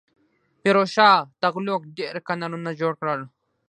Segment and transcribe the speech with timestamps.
[0.59, 3.21] فیروز شاه تغلق ډیر کانالونه جوړ کړل.